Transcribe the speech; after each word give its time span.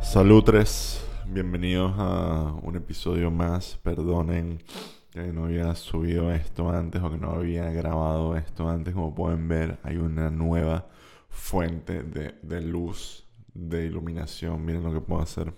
Salutres, 0.00 1.04
bienvenidos 1.26 1.94
a 1.98 2.54
un 2.62 2.76
episodio 2.76 3.30
más. 3.30 3.78
Perdonen 3.82 4.62
que 5.10 5.32
no 5.32 5.44
había 5.44 5.74
subido 5.74 6.32
esto 6.32 6.70
antes 6.70 7.02
o 7.02 7.10
que 7.10 7.18
no 7.18 7.30
había 7.30 7.70
grabado 7.70 8.36
esto 8.36 8.68
antes. 8.68 8.94
Como 8.94 9.14
pueden 9.14 9.46
ver, 9.48 9.78
hay 9.82 9.96
una 9.96 10.30
nueva 10.30 10.88
fuente 11.28 12.02
de, 12.02 12.60
luz, 12.62 13.26
de 13.54 13.86
iluminación. 13.86 14.64
Miren 14.64 14.82
lo 14.82 14.92
que 14.92 15.00
puedo 15.00 15.22
hacer. 15.22 15.52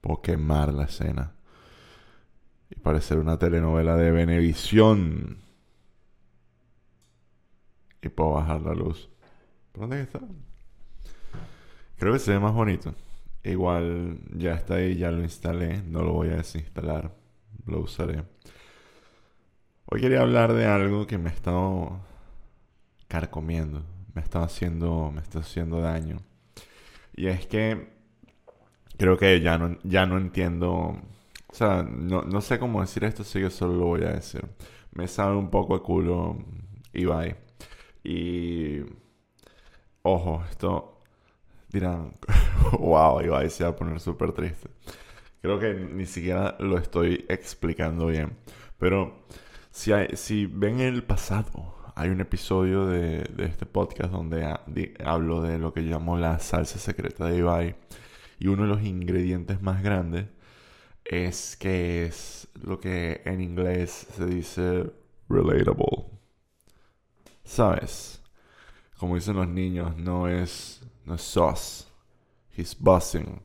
Puedo 0.00 0.20
quemar 0.22 0.72
la 0.72 0.84
escena 0.84 1.32
y 2.70 2.78
parecer 2.78 3.18
una 3.18 3.38
telenovela 3.38 3.96
de 3.96 4.10
Benevisión. 4.10 5.41
Y 8.02 8.08
puedo 8.08 8.32
bajar 8.32 8.60
la 8.62 8.74
luz. 8.74 9.08
¿Por 9.72 9.82
dónde 9.82 10.02
está? 10.02 10.20
Creo 11.96 12.12
que 12.12 12.18
se 12.18 12.32
ve 12.32 12.40
más 12.40 12.52
bonito. 12.52 12.94
Igual 13.44 14.18
ya 14.36 14.54
está 14.54 14.74
ahí, 14.74 14.96
ya 14.96 15.10
lo 15.10 15.22
instalé. 15.22 15.82
No 15.82 16.02
lo 16.02 16.12
voy 16.12 16.28
a 16.28 16.36
desinstalar. 16.36 17.14
Lo 17.66 17.80
usaré. 17.80 18.24
Hoy 19.86 20.00
quería 20.00 20.20
hablar 20.20 20.52
de 20.52 20.66
algo 20.66 21.06
que 21.06 21.18
me 21.18 21.30
ha 21.30 21.32
estado 21.32 22.00
carcomiendo. 23.08 23.84
Me 24.14 24.20
está 24.20 24.42
haciendo, 24.42 25.10
me 25.12 25.20
está 25.20 25.40
haciendo 25.40 25.80
daño. 25.80 26.18
Y 27.14 27.28
es 27.28 27.46
que 27.46 27.92
creo 28.98 29.16
que 29.16 29.40
ya 29.40 29.58
no, 29.58 29.78
ya 29.84 30.06
no 30.06 30.18
entiendo. 30.18 30.70
O 30.70 31.54
sea, 31.54 31.82
no, 31.82 32.22
no 32.22 32.40
sé 32.40 32.58
cómo 32.58 32.80
decir 32.80 33.04
esto, 33.04 33.22
así 33.22 33.40
que 33.40 33.50
solo 33.50 33.74
lo 33.74 33.84
voy 33.86 34.04
a 34.04 34.12
decir. 34.12 34.44
Me 34.92 35.08
sabe 35.08 35.36
un 35.36 35.50
poco 35.50 35.74
a 35.74 35.82
culo 35.82 36.38
Ibai. 36.92 37.36
Y. 38.04 38.80
Ojo, 40.02 40.44
esto 40.50 41.00
dirán, 41.70 42.12
wow, 42.78 43.20
Ibai 43.20 43.50
se 43.50 43.64
va 43.64 43.70
a 43.70 43.76
poner 43.76 44.00
súper 44.00 44.32
triste. 44.32 44.68
Creo 45.40 45.58
que 45.58 45.74
ni 45.74 46.06
siquiera 46.06 46.56
lo 46.60 46.78
estoy 46.78 47.24
explicando 47.28 48.06
bien. 48.06 48.36
Pero 48.78 49.24
si, 49.70 49.92
si 50.14 50.46
ven 50.46 50.80
el 50.80 51.02
pasado, 51.04 51.76
hay 51.94 52.10
un 52.10 52.20
episodio 52.20 52.86
de, 52.86 53.28
este 53.38 53.66
podcast 53.66 54.12
donde 54.12 54.44
hablo 55.04 55.42
de 55.42 55.58
lo 55.58 55.72
que 55.72 55.82
llamo 55.82 56.18
la 56.18 56.38
salsa 56.38 56.78
secreta 56.78 57.26
de 57.26 57.38
Ibai. 57.38 57.76
Y 58.38 58.48
uno 58.48 58.62
de 58.62 58.68
los 58.68 58.82
ingredientes 58.82 59.62
más 59.62 59.82
grandes 59.82 60.26
es 61.04 61.56
que 61.56 62.06
es 62.06 62.48
lo 62.62 62.80
que 62.80 63.22
en 63.24 63.40
inglés 63.40 64.06
se 64.16 64.26
dice 64.26 64.90
relatable. 65.28 66.01
¿Sabes? 67.52 68.22
Como 68.96 69.14
dicen 69.14 69.36
los 69.36 69.46
niños, 69.46 69.94
no 69.98 70.26
es 70.26 70.80
no 71.04 71.16
es 71.16 71.20
sauce. 71.20 71.84
He's 72.56 72.74
buzzing. 72.74 73.42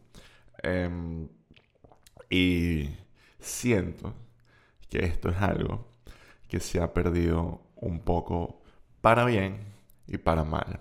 Em, 0.64 1.28
y 2.30 2.90
siento 3.38 4.14
que 4.90 5.00
esto 5.00 5.28
es 5.28 5.36
algo 5.42 5.90
que 6.48 6.62
se 6.62 6.80
ha 6.80 6.94
perdido 6.94 7.62
un 7.76 8.00
poco 8.00 8.62
para 9.02 9.26
bien 9.26 9.74
y 10.08 10.18
para 10.18 10.46
mal. 10.46 10.80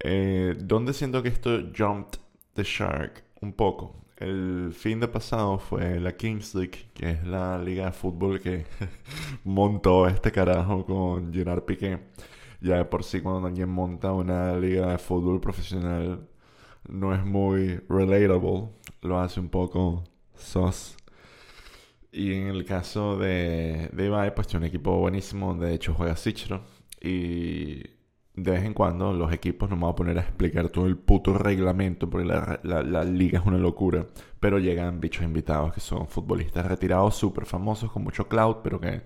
Eh, 0.00 0.54
¿Dónde 0.58 0.92
siento 0.92 1.22
que 1.22 1.30
esto 1.30 1.50
jumped 1.74 2.20
the 2.52 2.62
shark? 2.62 3.24
Un 3.40 3.54
poco. 3.54 4.04
El 4.18 4.72
fin 4.72 5.00
de 5.00 5.08
pasado 5.08 5.58
fue 5.58 6.00
la 6.00 6.16
Kings 6.16 6.54
League, 6.54 6.90
que 6.94 7.10
es 7.12 7.24
la 7.26 7.58
liga 7.58 7.86
de 7.86 7.92
fútbol 7.92 8.40
que 8.40 8.66
montó 9.44 10.08
este 10.08 10.32
carajo 10.32 10.84
con 10.84 11.32
Gerard 11.32 11.62
Piqué 11.62 12.00
ya 12.60 12.76
de 12.78 12.84
por 12.84 13.04
sí 13.04 13.20
cuando 13.20 13.46
alguien 13.46 13.68
monta 13.68 14.12
una 14.12 14.56
liga 14.56 14.90
de 14.92 14.98
fútbol 14.98 15.40
profesional 15.40 16.28
no 16.88 17.14
es 17.14 17.24
muy 17.24 17.80
relatable, 17.88 18.68
lo 19.02 19.20
hace 19.20 19.40
un 19.40 19.48
poco 19.48 20.04
sos. 20.36 20.96
Y 22.10 22.32
en 22.34 22.48
el 22.48 22.64
caso 22.64 23.16
de, 23.18 23.90
de 23.92 24.06
Ibai, 24.06 24.34
pues 24.34 24.46
tiene 24.48 24.64
un 24.66 24.68
equipo 24.68 24.98
buenísimo, 24.98 25.54
de 25.54 25.74
hecho 25.74 25.94
juega 25.94 26.16
Cichro. 26.16 26.62
Y 27.00 27.82
de 28.42 28.50
vez 28.52 28.64
en 28.64 28.74
cuando 28.74 29.12
los 29.12 29.32
equipos 29.32 29.68
no 29.70 29.76
me 29.76 29.82
voy 29.82 29.92
a 29.92 29.96
poner 29.96 30.18
a 30.18 30.22
explicar 30.22 30.68
todo 30.68 30.86
el 30.86 30.96
puto 30.96 31.36
reglamento, 31.36 32.08
porque 32.08 32.26
la, 32.26 32.60
la, 32.62 33.04
liga 33.04 33.38
es 33.40 33.46
una 33.46 33.58
locura. 33.58 34.06
Pero 34.40 34.58
llegan 34.58 35.00
bichos 35.00 35.24
invitados 35.24 35.72
que 35.72 35.80
son 35.80 36.08
futbolistas 36.08 36.66
retirados, 36.66 37.16
súper 37.16 37.46
famosos, 37.46 37.90
con 37.90 38.04
mucho 38.04 38.28
cloud, 38.28 38.58
pero 38.62 38.80
que 38.80 39.02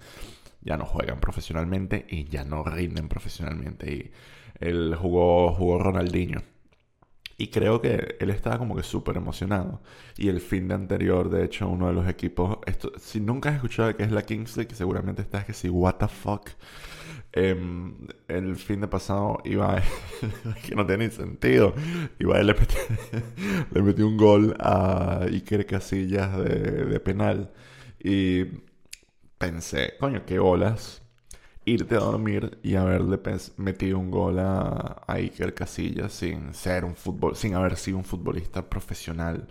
ya 0.60 0.76
no 0.76 0.84
juegan 0.84 1.20
profesionalmente 1.20 2.06
y 2.08 2.24
ya 2.24 2.44
no 2.44 2.62
rinden 2.64 3.08
profesionalmente. 3.08 3.92
Y 3.92 4.12
él 4.60 4.94
jugó, 4.96 5.52
jugó 5.52 5.78
Ronaldinho. 5.78 6.40
Y 7.38 7.48
creo 7.48 7.80
que 7.80 8.16
él 8.20 8.30
estaba 8.30 8.58
como 8.58 8.76
que 8.76 8.82
súper 8.82 9.16
emocionado. 9.16 9.82
Y 10.16 10.28
el 10.28 10.40
fin 10.40 10.68
de 10.68 10.74
anterior, 10.74 11.30
de 11.30 11.44
hecho, 11.44 11.68
uno 11.68 11.88
de 11.88 11.92
los 11.92 12.08
equipos. 12.08 12.58
Esto, 12.66 12.92
si 12.98 13.20
nunca 13.20 13.48
has 13.48 13.56
escuchado 13.56 13.96
que 13.96 14.04
es 14.04 14.12
la 14.12 14.22
Kings 14.22 14.56
League, 14.56 14.74
seguramente 14.74 15.22
estás 15.22 15.44
que 15.44 15.52
si, 15.52 15.68
what 15.68 15.96
the 15.96 16.08
fuck. 16.08 16.50
Em, 17.34 17.94
el 18.28 18.56
fin 18.56 18.82
de 18.82 18.88
pasado 18.88 19.38
iba 19.44 19.82
que 20.66 20.74
no 20.74 20.86
tiene 20.86 21.10
sentido. 21.10 21.74
Iba 22.18 22.38
metió, 22.54 22.78
le 23.72 23.82
metió 23.82 24.06
un 24.06 24.16
gol 24.16 24.54
a 24.60 25.22
Iker 25.24 25.66
Casillas 25.66 26.36
de, 26.38 27.00
penal. 27.00 27.50
Y 27.98 28.44
pensé, 29.38 29.94
coño, 29.98 30.24
qué 30.26 30.38
olas 30.38 31.02
irte 31.64 31.94
a 31.94 32.00
dormir 32.00 32.58
y 32.62 32.74
haberle 32.74 33.18
metido 33.56 33.98
un 33.98 34.10
gol 34.10 34.38
a, 34.38 35.02
Iker 35.06 35.54
Casillas 35.54 36.12
sin 36.12 36.52
ser 36.52 36.84
un 36.84 36.96
fútbol, 36.96 37.36
sin 37.36 37.54
haber 37.54 37.76
sido 37.76 37.98
un 37.98 38.04
futbolista 38.04 38.68
profesional 38.68 39.48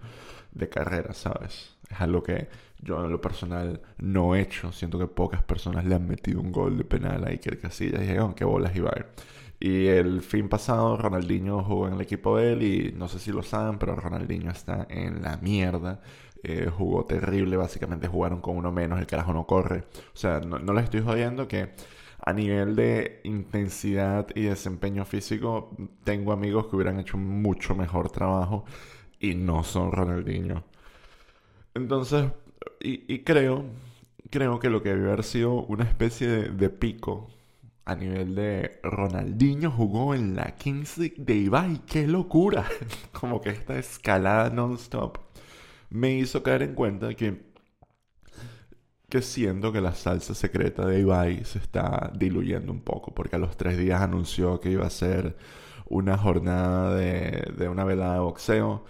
de 0.52 0.70
carrera, 0.70 1.14
¿sabes? 1.14 1.78
Es 1.90 2.00
algo 2.00 2.22
que 2.22 2.50
yo 2.81 3.03
en 3.06 3.12
lo 3.12 3.22
personal 3.22 3.81
no 4.00 4.36
he 4.36 4.42
hecho. 4.42 4.72
Siento 4.72 4.97
que 5.00 5.08
pocas 5.08 5.44
personas 5.44 5.86
le 5.86 5.96
han 5.96 6.08
metido 6.08 6.42
un 6.42 6.52
gol 6.52 6.78
de 6.78 6.84
penal 6.84 7.24
a 7.25 7.30
Iker 7.30 7.59
Casillas 7.59 8.02
y 8.02 8.03
dije, 8.03 8.19
oh, 8.19 8.36
qué 8.36 8.44
bolas 8.46 8.75
iba 8.75 8.90
a 8.90 9.06
Y 9.59 9.88
el 9.88 10.22
fin 10.22 10.50
pasado 10.50 10.97
Ronaldinho 10.97 11.64
jugó 11.64 11.88
en 11.88 11.94
el 11.94 12.02
equipo 12.02 12.38
de 12.38 12.53
él 12.53 12.64
y 12.64 12.91
no 12.94 13.08
sé 13.08 13.20
si 13.20 13.31
lo 13.31 13.44
saben, 13.44 13.78
pero 13.78 13.96
Ronaldinho 13.96 14.52
está 14.52 14.88
en 14.90 15.22
la 15.22 15.38
mierda. 15.38 16.02
Eh, 16.44 16.72
jugó 16.75 17.06
terrible, 17.06 17.56
básicamente 17.56 18.08
jugaron 18.08 18.41
con 18.41 18.58
uno 18.58 18.72
menos, 18.72 19.00
el 19.00 19.06
carajo 19.08 19.34
no 19.34 19.46
corre. 19.46 19.84
O 20.14 20.18
sea, 20.18 20.40
no, 20.40 20.58
les 20.74 20.86
estoy 20.86 21.02
jodiendo 21.02 21.47
que 21.47 21.70
a 22.24 22.34
nivel 22.34 22.75
de 22.75 23.22
intensidad 23.24 24.28
y 24.36 24.44
desempeño 24.44 25.06
físico, 25.06 25.75
tengo 26.03 26.31
amigos 26.34 26.68
que 26.68 26.75
hubieran 26.75 27.00
hecho 27.00 27.18
mucho 27.18 27.75
mejor 27.75 28.09
trabajo 28.12 28.66
y 29.20 29.36
no 29.36 29.64
son 29.64 29.91
Ronaldinho. 29.91 30.64
Entonces, 31.74 32.31
y, 32.79 33.19
creo, 33.19 33.66
creo 34.29 34.59
que 34.59 34.69
lo 34.69 34.81
que 34.81 34.89
debe 34.89 35.07
haber 35.07 35.23
sido 35.23 35.53
una 35.53 35.83
especie 35.83 36.27
de, 36.27 36.49
de 36.49 36.69
pico 36.69 37.29
a 37.85 37.95
nivel 37.95 38.35
de 38.35 38.79
Ronaldinho 38.83 39.72
jugó 39.72 40.13
en 40.13 40.35
la 40.35 40.55
Kings 40.55 40.97
League 40.97 41.16
de 41.17 41.35
Ibai. 41.35 41.81
¡Qué 41.85 42.07
locura! 42.07 42.66
Como 43.11 43.41
que 43.41 43.49
esta 43.49 43.77
escalada 43.77 44.49
non-stop 44.49 45.17
me 45.89 46.13
hizo 46.13 46.41
caer 46.44 46.63
en 46.63 46.73
cuenta 46.73 47.13
que, 47.16 47.50
que 49.11 49.22
siento 49.22 49.72
que 49.72 49.81
la 49.81 49.94
salsa 49.94 50.33
secreta 50.33 50.85
de 50.88 51.01
Ibai 51.01 51.44
se 51.45 51.59
está 51.59 52.11
diluyendo 52.16 52.72
un 52.72 52.81
poco, 52.81 53.13
porque 53.13 53.35
a 53.35 53.39
los 53.39 53.57
tres 53.57 53.77
días 53.77 54.01
anunció 54.01 54.59
que 54.61 54.72
iba 54.72 54.88
a 54.88 54.89
ser 54.89 55.35
una 55.89 56.17
jornada 56.17 56.95
de, 56.95 57.51
de 57.57 57.67
una 57.69 57.83
velada 57.83 58.16
de 58.16 58.19
boxeo. 58.22 58.85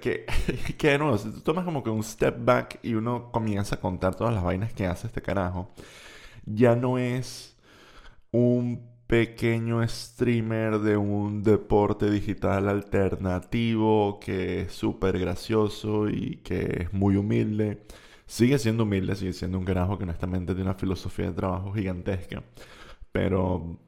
que, 0.00 0.26
que 0.78 0.98
no, 0.98 1.18
si 1.18 1.30
tú 1.30 1.40
tomas 1.40 1.64
como 1.64 1.82
que 1.82 1.90
un 1.90 2.04
step 2.04 2.36
back 2.44 2.78
y 2.82 2.94
uno 2.94 3.30
comienza 3.32 3.76
a 3.76 3.80
contar 3.80 4.14
todas 4.14 4.32
las 4.32 4.44
vainas 4.44 4.72
que 4.72 4.86
hace 4.86 5.08
este 5.08 5.20
carajo, 5.22 5.70
ya 6.46 6.76
no 6.76 6.98
es 6.98 7.56
un 8.30 8.94
pequeño 9.08 9.86
streamer 9.86 10.78
de 10.80 10.96
un 10.96 11.42
deporte 11.42 12.10
digital 12.10 12.68
alternativo 12.68 14.18
que 14.20 14.62
es 14.62 14.72
súper 14.72 15.18
gracioso 15.18 16.08
y 16.08 16.36
que 16.44 16.84
es 16.84 16.92
muy 16.92 17.16
humilde. 17.16 17.82
Sigue 18.26 18.58
siendo 18.58 18.84
humilde, 18.84 19.16
sigue 19.16 19.32
siendo 19.32 19.58
un 19.58 19.64
carajo 19.64 19.98
que 19.98 20.04
honestamente 20.04 20.54
tiene 20.54 20.70
una 20.70 20.78
filosofía 20.78 21.26
de 21.26 21.32
trabajo 21.34 21.72
gigantesca. 21.72 22.42
Pero, 23.12 23.78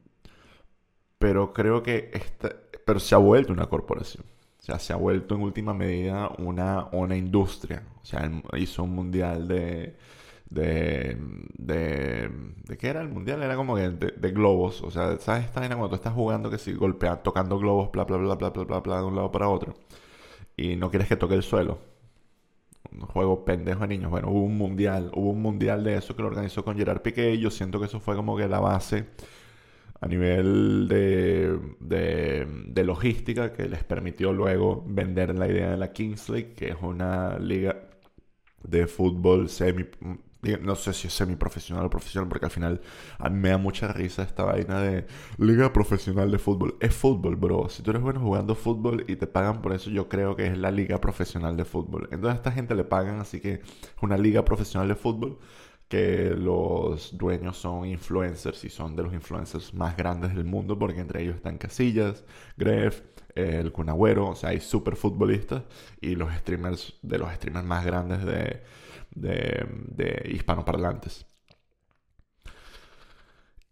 pero 1.18 1.52
creo 1.52 1.82
que 1.82 2.10
esta, 2.12 2.54
pero 2.84 3.00
se 3.00 3.14
ha 3.14 3.18
vuelto 3.18 3.52
una 3.52 3.66
corporación. 3.66 4.24
O 4.58 4.62
sea, 4.62 4.78
se 4.78 4.92
ha 4.92 4.96
vuelto 4.96 5.34
en 5.36 5.42
última 5.42 5.74
medida 5.74 6.30
una, 6.38 6.88
una 6.92 7.16
industria. 7.16 7.84
O 8.02 8.04
sea, 8.04 8.30
hizo 8.58 8.82
un 8.84 8.94
mundial 8.94 9.46
de, 9.48 9.96
de, 10.50 11.16
de, 11.58 12.30
de 12.64 12.78
qué 12.78 12.88
era 12.88 13.00
el 13.02 13.08
mundial, 13.08 13.42
era 13.42 13.56
como 13.56 13.76
que 13.76 13.90
de, 13.90 14.30
globos, 14.32 14.82
o 14.82 14.90
sea, 14.90 15.18
¿sabes 15.18 15.46
esta 15.46 15.60
vaina 15.60 15.76
cuando 15.76 15.90
tú 15.90 15.96
estás 15.96 16.14
jugando 16.14 16.50
que 16.50 16.58
si 16.58 16.74
golpea, 16.74 17.22
tocando 17.22 17.58
globos, 17.58 17.90
bla, 17.92 18.04
bla, 18.04 18.16
bla, 18.18 18.34
bla, 18.36 18.50
bla, 18.50 18.64
bla, 18.64 18.80
bla, 18.80 18.98
de 18.98 19.04
un 19.04 19.16
lado 19.16 19.32
para 19.32 19.48
otro, 19.48 19.74
y 20.56 20.76
no 20.76 20.90
quieres 20.90 21.08
que 21.08 21.16
toque 21.16 21.34
el 21.34 21.42
suelo? 21.44 21.78
Juego 23.12 23.44
pendejo 23.44 23.80
de 23.80 23.88
niños. 23.88 24.10
Bueno, 24.10 24.30
hubo 24.30 24.42
un 24.42 24.56
mundial, 24.56 25.10
hubo 25.14 25.30
un 25.30 25.42
mundial 25.42 25.84
de 25.84 25.96
eso 25.96 26.16
que 26.16 26.22
lo 26.22 26.28
organizó 26.28 26.64
con 26.64 26.76
Gerard 26.76 27.02
Piqué 27.02 27.34
y 27.34 27.40
yo 27.40 27.50
siento 27.50 27.78
que 27.78 27.86
eso 27.86 28.00
fue 28.00 28.16
como 28.16 28.36
que 28.36 28.48
la 28.48 28.60
base 28.60 29.06
a 30.00 30.06
nivel 30.06 30.88
de, 30.88 31.58
de, 31.80 32.84
logística 32.84 33.52
que 33.52 33.68
les 33.68 33.82
permitió 33.84 34.32
luego 34.32 34.84
vender 34.86 35.34
la 35.34 35.48
idea 35.48 35.70
de 35.70 35.76
la 35.76 35.92
Kings 35.92 36.28
League, 36.28 36.54
que 36.54 36.68
es 36.68 36.76
una 36.82 37.38
liga 37.38 37.88
de 38.62 38.86
fútbol 38.86 39.48
semi 39.48 39.84
no 40.62 40.76
sé 40.76 40.93
si 40.93 41.08
es 41.08 41.14
semiprofesional 41.14 41.87
o 41.87 41.90
profesional, 41.90 42.28
porque 42.28 42.46
al 42.46 42.50
final 42.50 42.81
a 43.19 43.28
mí 43.28 43.38
me 43.38 43.50
da 43.50 43.58
mucha 43.58 43.93
risa 43.93 44.22
esta 44.22 44.44
vaina 44.44 44.81
de 44.81 45.06
liga 45.38 45.72
profesional 45.72 46.31
de 46.31 46.38
fútbol. 46.38 46.76
Es 46.81 46.94
fútbol, 46.94 47.37
bro. 47.37 47.69
Si 47.69 47.82
tú 47.82 47.90
eres 47.90 48.02
bueno 48.02 48.20
jugando 48.20 48.54
fútbol 48.54 49.04
y 49.08 49.16
te 49.16 49.26
pagan 49.26 49.62
por 49.62 49.72
eso, 49.72 49.90
yo 49.90 50.08
creo 50.08 50.37
que 50.37 50.46
es 50.46 50.58
la 50.58 50.70
liga 50.70 51.00
profesional 51.00 51.56
de 51.56 51.64
fútbol. 51.64 52.08
Entonces 52.12 52.34
a 52.34 52.37
esta 52.37 52.52
gente 52.52 52.75
le 52.75 52.84
pagan, 52.84 53.20
así 53.20 53.40
que 53.40 53.54
es 53.54 53.60
una 54.02 54.16
liga 54.16 54.44
profesional 54.44 54.88
de 54.88 54.94
fútbol 54.94 55.38
que 55.88 56.34
los 56.37 57.16
dueños 57.16 57.56
son 57.56 57.87
influencers 57.87 58.64
y 58.64 58.70
son 58.70 58.96
de 58.96 59.04
los 59.04 59.14
influencers 59.14 59.72
más 59.75 59.96
grandes 59.96 60.34
del 60.34 60.44
mundo, 60.44 60.78
porque 60.78 61.00
entre 61.00 61.22
ellos 61.22 61.37
están 61.37 61.58
Casillas, 61.58 62.25
Gref, 62.56 63.02
el 63.34 63.70
Cunagüero, 63.70 64.31
o 64.31 64.34
sea, 64.34 64.50
hay 64.50 64.60
super 64.60 64.96
futbolistas 64.96 65.62
y 66.00 66.16
los 66.16 66.32
streamers 66.34 66.99
de 67.02 67.19
los 67.19 67.32
streamers 67.34 67.66
más 67.66 67.84
grandes 67.84 68.25
de 68.25 68.62
de, 69.16 69.66
de 69.88 70.30
hispanoparlantes. 70.32 71.26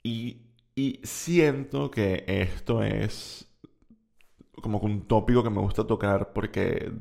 Y, 0.03 0.43
y 0.75 1.01
siento 1.05 1.91
que 1.91 2.25
esto 2.29 2.83
es 2.83 3.47
como 4.63 4.79
un 4.79 5.07
tópico 5.07 5.43
que 5.43 5.51
me 5.51 5.61
gusta 5.61 5.87
tocar 5.87 6.33
porque 6.33 6.93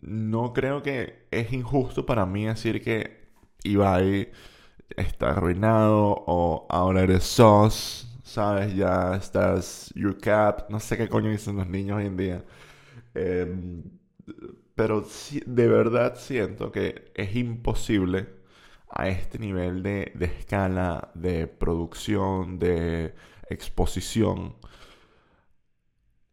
no 0.00 0.52
creo 0.52 0.82
que 0.82 1.26
es 1.30 1.52
injusto 1.52 2.06
para 2.06 2.26
mí 2.26 2.46
decir 2.46 2.82
que 2.82 3.28
Ibai 3.64 4.30
está 4.96 5.30
arruinado 5.32 6.24
o 6.26 6.66
ahora 6.70 7.02
eres 7.02 7.24
SOS, 7.24 8.08
¿sabes? 8.24 8.74
Ya 8.76 9.16
estás 9.16 9.92
your 9.94 10.18
cap, 10.18 10.70
no 10.70 10.80
sé 10.80 10.96
qué 10.96 11.08
coño 11.08 11.30
dicen 11.30 11.56
los 11.56 11.68
niños 11.68 11.98
hoy 11.98 12.06
en 12.06 12.16
día. 12.16 12.44
Eh, 13.14 13.82
pero 14.74 15.06
de 15.46 15.68
verdad 15.68 16.16
siento 16.16 16.72
que 16.72 17.12
es 17.14 17.36
imposible 17.36 18.28
a 18.88 19.08
este 19.08 19.38
nivel 19.38 19.82
de, 19.82 20.12
escala, 20.20 21.10
de 21.14 21.46
producción, 21.46 22.58
de 22.58 23.14
exposición, 23.48 24.56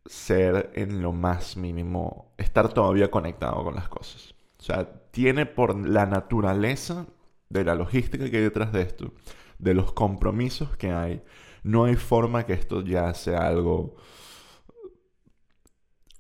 ser 0.06 0.71
en 0.75 1.01
lo 1.01 1.12
más 1.12 1.57
mínimo, 1.57 2.33
estar 2.38 2.74
todavía 2.74 3.12
conectado 3.12 3.63
con 3.63 3.75
las 3.75 3.89
cosas. 3.89 4.36
O 4.59 4.63
sea, 4.63 5.03
tiene 5.12 5.45
por 5.45 5.75
la 5.88 6.06
naturaleza 6.06 7.07
de 7.50 7.63
la 7.63 7.75
logística 7.75 8.30
que 8.30 8.38
hay 8.38 8.44
detrás 8.44 8.71
de 8.74 8.81
esto, 8.81 9.13
de 9.57 9.74
los 9.74 9.94
compromisos 9.94 10.75
que 10.77 10.92
hay, 10.92 11.24
no 11.63 11.85
hay 11.85 11.95
forma 11.95 12.45
que 12.45 12.53
esto 12.53 12.81
ya 12.81 13.13
sea 13.13 13.47
algo 13.47 13.95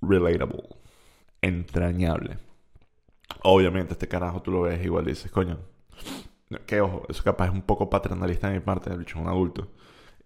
relatable 0.01 0.78
entrañable. 1.41 2.37
Obviamente, 3.43 3.93
este 3.93 4.07
carajo 4.07 4.41
tú 4.41 4.51
lo 4.51 4.61
ves 4.61 4.83
igual 4.83 5.05
dices, 5.05 5.31
coño, 5.31 5.59
que 6.65 6.81
ojo, 6.81 7.03
eso 7.09 7.23
capaz 7.23 7.47
es 7.47 7.51
un 7.53 7.61
poco 7.61 7.89
paternalista 7.89 8.49
de 8.49 8.55
mi 8.55 8.59
parte, 8.59 8.91
el 8.91 8.99
bicho 8.99 9.17
es 9.17 9.21
un 9.21 9.29
adulto, 9.29 9.71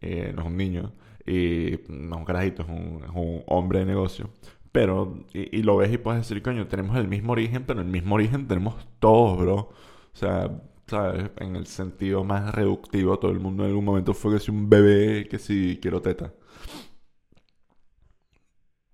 eh, 0.02 0.32
no 0.36 0.42
es 0.42 0.48
un 0.48 0.58
niño, 0.58 0.94
y 1.26 1.80
no 1.90 2.16
es 2.16 2.20
un 2.20 2.26
carajito, 2.26 2.64
es 2.64 2.70
un, 2.70 3.44
hombre 3.48 3.80
de 3.80 3.86
negocio. 3.86 4.30
Pero, 4.72 5.26
y, 5.34 5.62
lo 5.64 5.78
ves 5.78 5.94
y 5.94 5.98
puedes 5.98 6.22
decir, 6.22 6.42
coño, 6.42 6.68
tenemos 6.68 6.98
el 6.98 7.08
mismo 7.08 7.34
origen, 7.34 7.64
pero 7.66 7.82
el 7.82 7.88
mismo 7.88 8.16
origen 8.16 8.48
tenemos 8.48 8.76
todos, 9.00 9.38
bro. 9.38 9.56
O 9.56 10.16
sea, 10.16 10.50
¿sabes? 10.88 11.32
En 11.38 11.56
el 11.56 11.68
sentido 11.68 12.24
más 12.24 12.54
reductivo, 12.56 13.20
todo 13.20 13.32
el 13.32 13.40
mundo 13.40 13.64
en 13.64 13.70
algún 13.70 13.86
momento 13.86 14.14
fue 14.14 14.34
que 14.34 14.40
si 14.40 14.52
un 14.52 14.70
bebé, 14.70 15.28
que 15.30 15.40
si 15.40 15.80
quiero 15.82 16.02
teta. 16.02 16.34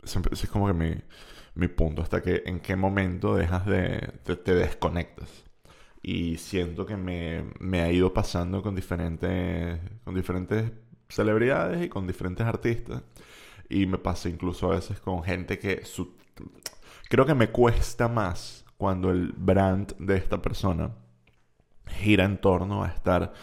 Es 0.04 0.48
como 0.50 0.68
que 0.68 0.74
me 0.74 1.04
mi 1.56 1.68
punto, 1.68 2.02
hasta 2.02 2.22
que 2.22 2.44
en 2.46 2.60
qué 2.60 2.76
momento 2.76 3.36
dejas 3.36 3.66
de, 3.66 4.00
te, 4.24 4.56
desconectas. 4.56 5.30
Y 6.02 6.38
siento 6.38 6.86
que 6.86 6.96
me, 6.98 7.46
me, 7.60 7.82
ha 7.82 7.92
ido 7.92 8.14
pasando 8.14 8.62
con 8.62 8.76
diferentes, 8.76 9.80
con 10.04 10.16
diferentes 10.16 10.72
celebridades 11.10 11.86
y 11.86 11.90
con 11.90 12.08
diferentes 12.08 12.46
artistas. 12.46 13.04
Y 13.70 13.86
me 13.86 13.98
pasa 13.98 14.30
incluso 14.30 14.72
a 14.72 14.76
veces 14.76 15.00
con 15.00 15.24
gente 15.24 15.60
que 15.60 15.86
su, 15.86 16.16
creo 17.10 17.26
que 17.26 17.36
me 17.36 17.50
cuesta 17.50 18.08
más 18.08 18.66
cuando 18.78 19.12
el 19.12 19.34
brand 19.34 19.96
de 19.98 20.16
esta 20.18 20.42
persona 20.42 20.96
gira 21.86 22.24
en 22.24 22.40
torno 22.40 22.84
a 22.84 22.88
estar 22.88 23.34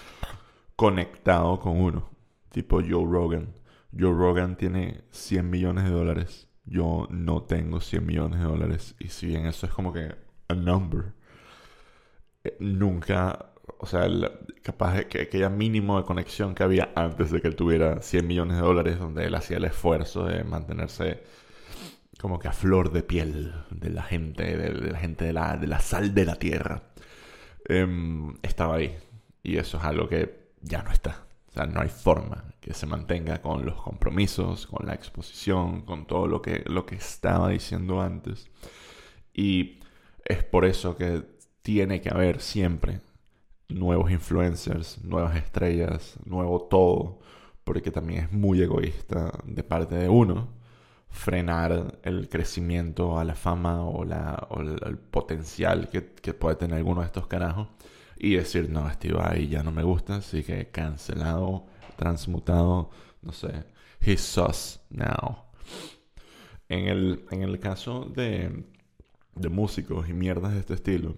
conectado 0.77 1.61
con 1.61 1.81
uno. 1.81 2.09
Tipo 2.51 2.81
Joe 2.81 3.05
Rogan. 3.05 3.55
Joe 3.93 4.13
Rogan 4.13 4.57
tiene 4.57 5.05
100 5.11 5.51
millones 5.51 5.85
de 5.85 5.91
dólares 5.91 6.49
yo 6.67 7.07
no 7.11 7.43
tengo 7.43 7.81
100 7.81 8.05
millones 8.07 8.41
de 8.41 8.47
dólares. 8.47 8.95
Y 8.99 9.09
si 9.09 9.27
bien 9.27 9.47
eso 9.47 9.67
es 9.67 9.73
como 9.73 9.93
que 9.93 10.15
a 10.49 10.55
number, 10.55 11.15
eh, 12.45 12.57
nunca, 12.61 13.53
o 13.79 13.87
sea, 13.87 14.09
capaz 14.63 14.95
de 14.95 15.09
que 15.09 15.23
aquella 15.23 15.49
mínimo 15.49 15.99
de 15.99 16.05
conexión 16.05 16.55
que 16.55 16.63
había 16.63 16.93
antes 16.97 17.31
de 17.31 17.41
que 17.41 17.49
él 17.49 17.57
tuviera 17.57 18.03
100 18.03 18.27
millones 18.27 18.57
de 18.57 18.63
dólares, 18.63 18.99
donde 18.99 19.25
él 19.27 19.35
hacía 19.35 19.59
el 19.59 19.65
esfuerzo 19.65 20.27
de 20.27 20.45
mantenerse 20.45 21.23
como 22.21 22.39
que 22.39 22.49
a 22.49 22.53
flor 22.53 22.93
de 22.93 23.03
piel 23.03 23.55
de 23.71 23.91
la 23.91 24.03
gente, 24.03 24.57
de, 24.57 24.91
la 24.93 24.99
gente 24.99 25.27
de 25.27 25.33
la, 25.33 25.57
de 25.57 25.67
la, 25.67 25.81
sal 25.81 26.15
de 26.15 26.25
la 26.25 26.37
tierra, 26.37 26.83
em, 27.67 28.37
estaba 28.43 28.77
ahí. 28.77 28.97
Y 29.43 29.59
eso 29.59 29.79
es 29.79 29.85
algo 29.85 30.09
que 30.09 30.51
ya 30.63 30.83
no 30.83 30.91
está 30.93 31.26
sea, 31.57 31.67
no 31.67 31.81
hay 31.81 31.89
forma 31.89 32.45
que 32.61 32.75
se 32.75 32.87
mantenga 32.87 33.41
con 33.41 33.65
los 33.65 33.81
compromisos, 33.81 34.67
con 34.67 34.87
la 34.87 34.95
exposición, 34.95 35.83
con 35.83 36.07
todo 36.07 36.27
lo 36.27 36.43
que, 36.43 36.63
lo 36.67 36.85
que 36.87 36.97
estaba 36.97 37.51
diciendo 37.51 38.01
antes. 38.01 38.51
Y 39.33 39.81
es 40.25 40.43
por 40.45 40.65
eso 40.65 40.97
que 40.97 41.25
tiene 41.63 42.01
que 42.01 42.11
haber 42.11 42.41
siempre 42.41 43.01
nuevos 43.69 44.11
influencers, 44.11 45.03
nuevas 45.05 45.37
estrellas, 45.37 46.17
nuevo 46.25 46.63
todo, 46.63 47.21
porque 47.65 47.91
también 47.91 48.25
es 48.25 48.33
muy 48.33 48.63
egoísta 48.63 49.33
de 49.45 49.63
parte 49.63 49.97
de 49.97 50.09
uno 50.09 50.55
frenar 51.09 51.99
el 52.03 52.29
crecimiento 52.29 53.19
a 53.19 53.25
la 53.25 53.35
fama 53.35 53.85
o, 53.85 54.05
la, 54.05 54.47
el, 54.87 54.99
potencial 54.99 55.89
que, 55.89 56.13
que 56.15 56.35
puede 56.35 56.57
tener 56.57 56.77
alguno 56.77 57.01
de 57.01 57.07
estos 57.07 57.27
carajos 57.27 57.69
y 58.19 58.37
decir, 58.37 58.71
no, 58.71 58.89
este 58.89 59.13
ahí 59.21 59.49
ya 59.49 59.63
no 59.63 59.73
me 59.73 59.83
gusta, 59.83 60.17
así 60.17 60.43
que 60.43 60.69
cancelado, 60.71 61.67
transmutado, 61.97 62.91
no 63.23 63.33
sé, 63.33 63.65
he's 64.01 64.21
sus 64.21 64.81
now. 64.91 65.45
En 66.69 66.87
el, 66.89 67.25
en 67.31 67.43
el 67.43 67.61
caso 67.61 68.05
de, 68.05 68.65
de 69.35 69.49
músicos 69.49 70.09
y 70.09 70.13
mierdas 70.13 70.55
de 70.55 70.61
este 70.61 70.75
estilo, 70.75 71.17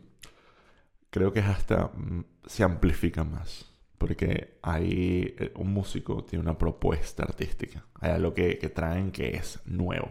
creo 1.10 1.32
que 1.32 1.40
hasta 1.40 1.88
mm, 1.94 2.24
se 2.46 2.64
amplifica 2.64 3.24
más. 3.24 3.66
Porque 3.96 4.58
hay 4.62 5.34
eh, 5.38 5.52
un 5.56 5.72
músico 5.72 6.24
tiene 6.24 6.42
una 6.42 6.56
propuesta 6.56 7.24
artística. 7.24 7.84
Hay 7.94 8.12
algo 8.12 8.32
que, 8.32 8.58
que 8.58 8.68
traen 8.68 9.10
que 9.10 9.30
es 9.36 9.60
nuevo. 9.64 10.08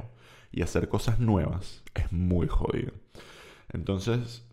Y 0.51 0.61
hacer 0.61 0.89
cosas 0.89 1.19
nuevas 1.19 1.83
es 1.93 2.11
muy 2.11 2.47
jodido. 2.47 2.91
Entonces, 3.71 4.46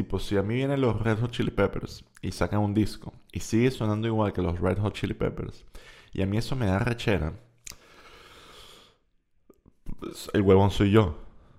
Tipo, 0.00 0.18
si 0.18 0.38
a 0.38 0.42
mí 0.42 0.54
vienen 0.54 0.80
los 0.80 0.98
Red 0.98 1.18
Hot 1.20 1.30
Chili 1.30 1.50
Peppers 1.50 2.06
y 2.22 2.32
sacan 2.32 2.60
un 2.60 2.72
disco 2.72 3.12
y 3.32 3.40
sigue 3.40 3.70
sonando 3.70 4.06
igual 4.06 4.32
que 4.32 4.40
los 4.40 4.58
Red 4.58 4.78
Hot 4.78 4.94
Chili 4.94 5.12
Peppers 5.12 5.66
y 6.14 6.22
a 6.22 6.26
mí 6.26 6.38
eso 6.38 6.56
me 6.56 6.64
da 6.64 6.78
rechera, 6.78 7.34
pues, 9.98 10.30
el 10.32 10.40
huevón 10.40 10.70
soy 10.70 10.90
yo, 10.90 11.18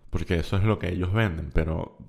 porque 0.09 0.39
eso 0.39 0.57
es 0.57 0.63
lo 0.63 0.79
que 0.79 0.89
ellos 0.89 1.13
venden, 1.13 1.51
pero 1.53 1.99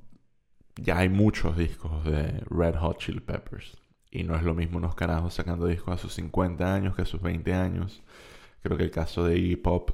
ya 0.76 1.00
hay 1.00 1.10
muchos 1.10 1.54
discos 1.54 2.02
de 2.06 2.42
Red 2.48 2.76
Hot 2.76 2.96
Chili 2.96 3.20
Peppers 3.20 3.76
y 4.10 4.24
no 4.24 4.34
es 4.34 4.42
lo 4.42 4.54
mismo 4.54 4.78
unos 4.78 4.94
carajos 4.94 5.34
sacando 5.34 5.66
discos 5.66 5.92
a 5.92 5.98
sus 5.98 6.14
50 6.14 6.74
años 6.74 6.96
que 6.96 7.02
a 7.02 7.04
sus 7.04 7.20
20 7.20 7.52
años. 7.52 8.02
Creo 8.62 8.78
que 8.78 8.84
el 8.84 8.90
caso 8.90 9.26
de 9.26 9.36
Iggy 9.36 9.56
Pop 9.56 9.90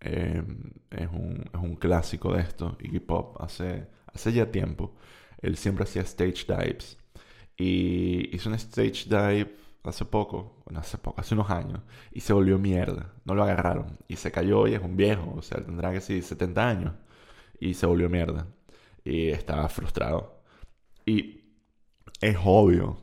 eh, 0.00 0.42
es, 0.90 1.08
un, 1.08 1.44
es, 1.52 1.60
un, 1.60 1.76
clásico 1.76 2.32
de 2.32 2.40
esto. 2.40 2.78
Iggy 2.80 3.00
Pop 3.00 3.36
hace, 3.42 3.88
hace 4.06 4.32
ya 4.32 4.50
tiempo 4.50 4.94
él 5.42 5.56
siempre 5.56 5.84
hacía 5.84 6.02
stage 6.02 6.46
dives. 6.48 6.98
Y 7.56 8.34
hizo 8.34 8.48
un 8.48 8.54
stage 8.56 9.04
dive 9.08 9.56
hace 9.84 10.04
poco, 10.04 10.62
bueno, 10.64 10.80
hace 10.80 10.98
poco, 10.98 11.20
hace 11.20 11.34
unos 11.34 11.50
años, 11.50 11.80
y 12.12 12.20
se 12.20 12.32
volvió 12.32 12.58
mierda. 12.58 13.12
No 13.24 13.34
lo 13.34 13.42
agarraron. 13.44 13.98
Y 14.08 14.16
se 14.16 14.32
cayó 14.32 14.66
y 14.66 14.74
es 14.74 14.82
un 14.82 14.96
viejo, 14.96 15.34
o 15.36 15.42
sea, 15.42 15.64
tendrá 15.64 15.92
que 15.92 16.00
ser 16.00 16.22
70 16.22 16.68
años. 16.68 16.94
Y 17.60 17.74
se 17.74 17.86
volvió 17.86 18.08
mierda. 18.08 18.46
Y 19.04 19.28
estaba 19.30 19.68
frustrado. 19.68 20.42
Y 21.06 21.42
es 22.20 22.36
obvio, 22.44 22.98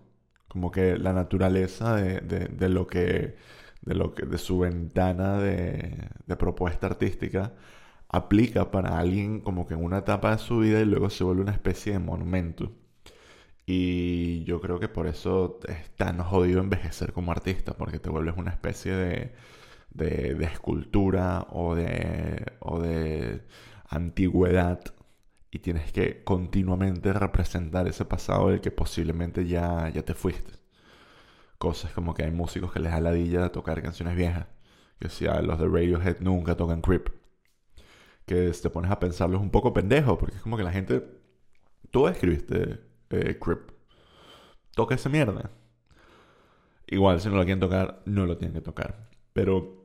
como 0.48 0.72
que 0.72 0.98
la 0.98 1.13
naturaleza 1.13 1.96
de, 1.96 2.22
de, 2.22 2.69
lo 2.69 2.88
que 2.88 3.36
de 3.81 3.96
lo 3.96 4.13
que 4.15 4.25
de 4.25 4.38
su 4.38 4.60
ventana 4.60 5.38
de, 5.39 6.10
de 6.25 6.36
propuesta 6.38 6.88
artística 6.88 7.53
aplica 8.10 8.72
para 8.72 9.00
alguien 9.00 9.42
como 9.42 9.68
que 9.68 9.75
en 9.75 9.84
una 9.84 10.00
etapa 10.00 10.32
de 10.32 10.39
su 10.39 10.60
vida 10.60 10.82
y 10.82 10.86
luego 10.86 11.10
se 11.10 11.24
vuelve 11.24 11.44
una 11.44 11.51
especie 11.54 11.94
de 11.94 12.00
monumento. 12.00 12.72
Y 13.66 14.44
yo 14.46 14.62
creo 14.62 14.80
que 14.80 14.89
por 14.89 15.08
eso 15.08 15.60
es 15.68 15.96
tan 15.96 16.20
jodido 16.24 16.60
envejecer 16.60 17.13
como 17.13 17.32
artista, 17.32 17.74
porque 17.78 18.00
te 18.00 18.10
vuelves 18.10 18.36
una 18.38 18.51
especie 18.51 18.94
de, 18.94 19.34
de, 19.92 20.36
de 20.36 20.46
escultura 20.46 21.48
o 21.51 21.75
de, 21.75 22.54
o 22.60 22.80
de 22.80 23.44
antigüedad 23.89 24.82
y 25.51 25.60
tienes 25.60 25.92
que 25.92 26.24
continuamente 26.24 27.13
representar 27.13 27.88
ese 27.88 28.06
pasado 28.06 28.50
del 28.50 28.62
que 28.62 28.72
posiblemente 28.72 29.46
ya, 29.48 29.89
ya 29.89 30.04
te 30.04 30.13
fuiste. 30.13 30.54
Cosas 31.58 31.92
como 31.94 32.13
que 32.13 32.24
hay 32.24 32.32
músicos 32.32 32.72
que 32.72 32.80
les 32.80 32.92
da 32.92 33.01
ladilla 33.01 33.51
tocar 33.51 33.82
canciones 33.82 34.16
viejas. 34.16 34.48
Que 35.00 35.10
si 35.10 35.28
a 35.28 35.42
los 35.42 35.60
de 35.60 35.68
Radiohead 35.68 36.20
nunca 36.22 36.56
tocan 36.56 36.82
Creep. 36.82 37.19
Que 38.30 38.52
te 38.52 38.70
pones 38.70 38.92
a 38.92 39.00
pensarlo 39.00 39.38
es 39.38 39.42
un 39.42 39.50
poco 39.50 39.74
pendejo, 39.74 40.16
porque 40.20 40.36
es 40.36 40.42
como 40.44 40.56
que 40.56 40.62
la 40.62 40.72
gente. 40.72 41.04
Tú 41.90 42.08
escribiste 42.08 42.80
eh, 43.10 43.40
Creep. 43.40 43.72
Toca 44.76 44.94
esa 44.94 45.10
mierda. 45.10 45.50
Igual, 46.86 47.20
si 47.20 47.28
no 47.28 47.38
lo 47.38 47.44
quieren 47.44 47.60
tocar, 47.60 48.04
no 48.06 48.28
lo 48.28 48.38
tienen 48.38 48.54
que 48.54 48.62
tocar. 48.62 49.10
Pero 49.34 49.84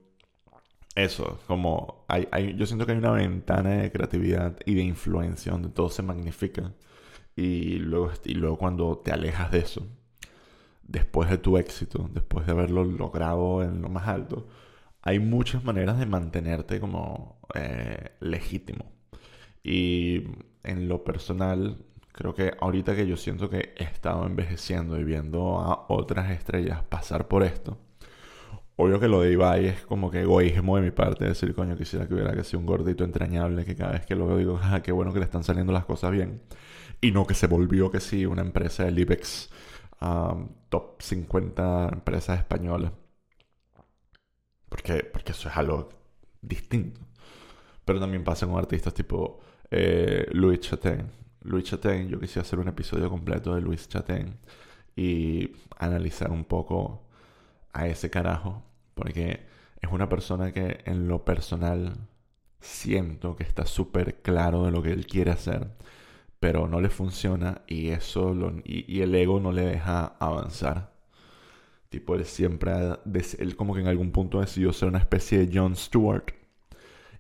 eso, 0.95 1.39
como 1.47 2.05
hay, 2.07 2.29
hay, 2.33 2.55
yo 2.55 2.67
siento 2.67 2.85
que 2.85 2.93
hay 2.93 2.99
una 2.99 3.13
ventana 3.13 3.71
de 3.71 3.91
creatividad 3.91 4.59
y 4.67 4.75
de 4.75 4.83
influencia 4.83 5.53
donde 5.53 5.71
todo 5.71 5.89
se 5.89 6.03
magnifica. 6.03 6.75
Y 7.35 7.79
luego, 7.79 8.13
y 8.27 8.35
luego 8.35 8.59
cuando 8.59 8.99
te 8.99 9.11
alejas 9.11 9.53
de 9.53 9.61
eso, 9.61 9.87
después 10.83 11.31
de 11.31 11.39
tu 11.39 11.57
éxito, 11.57 12.11
después 12.13 12.45
de 12.45 12.53
haberlo 12.53 12.85
logrado 12.85 13.63
en 13.63 13.81
lo 13.81 13.89
más 13.89 14.07
alto, 14.07 14.47
hay 15.05 15.19
muchas 15.21 15.65
maneras 15.65 15.99
de 15.99 16.07
mantenerte 16.07 16.81
como 16.81 17.39
eh, 17.55 18.13
legítimo. 18.21 18.93
Y 19.63 20.25
en 20.63 20.89
lo 20.89 21.05
personal, 21.05 21.79
creo 22.13 22.35
que 22.35 22.53
ahorita 22.61 22.97
que 22.97 23.07
yo 23.07 23.17
siento 23.17 23.51
que 23.51 23.75
he 23.77 23.85
estado 23.85 24.27
envejeciendo 24.27 24.99
y 24.99 25.05
viendo 25.05 25.59
a 25.61 25.87
otras 25.89 26.31
estrellas 26.31 26.83
pasar 26.85 27.29
por 27.29 27.45
esto, 27.45 27.79
Obvio 28.77 28.99
que 28.99 29.07
lo 29.07 29.21
de 29.21 29.33
Ibai 29.33 29.67
es 29.67 29.87
como 29.87 30.11
que 30.11 30.23
egoísmo 30.23 30.77
de 30.77 30.83
mi 30.83 30.91
parte, 30.91 31.25
decir, 31.25 31.55
coño, 31.55 31.77
quisiera 31.77 32.09
que 32.09 32.15
hubiera 32.15 32.33
que 32.35 32.43
ser 32.43 32.59
un 32.59 32.67
gordito 32.67 33.05
entrañable, 33.05 33.65
que 33.65 33.77
cada 33.77 33.93
vez 33.93 34.05
que 34.05 34.17
lo 34.17 34.27
veo 34.27 34.37
digo, 34.37 34.59
ah, 34.61 34.83
qué 34.83 34.91
bueno 34.91 35.13
que 35.13 35.21
le 35.21 35.27
están 35.27 35.45
saliendo 35.45 35.73
las 35.73 35.85
cosas 35.85 36.11
bien. 36.11 36.43
Y 37.01 37.13
no 37.13 37.25
que 37.27 37.35
se 37.35 37.47
volvió 37.47 37.91
que 37.91 38.01
sí, 38.01 38.27
una 38.27 38.43
empresa 38.43 38.85
del 38.85 38.99
IBEX, 38.99 39.51
top 40.71 41.01
50 41.01 41.89
empresas 41.93 42.39
españolas. 42.39 42.93
Porque, 44.75 45.05
porque 45.05 45.31
eso 45.31 45.49
es 45.49 45.57
algo 45.57 45.89
distinto. 46.43 47.01
Pero 47.85 48.01
también 48.01 48.25
pasa 48.25 48.45
con 48.45 48.59
artistas 48.59 48.93
tipo 48.93 49.39
eh, 49.71 50.27
Luis 50.33 50.59
Chaten. 50.59 51.13
Luis 51.43 51.63
Chaten, 51.63 52.09
yo 52.09 52.19
quisiera 52.19 52.43
hacer 52.43 52.59
un 52.59 52.67
episodio 52.67 53.09
completo 53.09 53.55
de 53.55 53.61
Luis 53.61 53.89
Chaten 53.89 54.37
y 54.97 55.53
analizar 55.79 56.33
un 56.33 56.45
poco 56.45 57.07
a 57.73 57.87
ese 57.87 58.11
carajo, 58.11 58.65
porque 58.95 59.47
es 59.81 59.93
una 59.93 60.09
persona 60.09 60.53
que 60.53 60.81
en 60.87 61.07
lo 61.07 61.25
personal 61.25 62.09
siento 62.61 63.37
que 63.37 63.45
está 63.45 63.67
súper 63.67 64.23
claro 64.23 64.65
de 64.65 64.73
lo 64.73 64.83
que 64.83 64.91
él 64.91 65.07
quiere 65.07 65.31
hacer, 65.31 65.71
pero 66.41 66.67
no 66.67 66.81
le 66.81 66.91
funciona 66.91 67.63
y 67.69 67.91
eso 67.91 68.35
y, 68.65 69.03
el 69.03 69.15
ego 69.15 69.39
no 69.39 69.53
le 69.53 69.67
deja 69.67 70.17
avanzar. 70.19 70.94
Tipo, 71.95 72.17
él 72.17 72.25
siempre, 72.25 72.73
él 73.39 73.55
como 73.55 73.73
que 73.73 73.81
en 73.81 73.87
algún 73.87 74.11
punto 74.11 74.41
decidió 74.41 74.73
ser 74.73 74.89
una 74.89 74.99
especie 74.99 75.47
de 75.47 75.57
Jon 75.57 75.77
Stewart 75.77 76.25